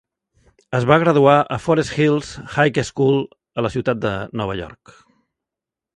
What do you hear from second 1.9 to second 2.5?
Hills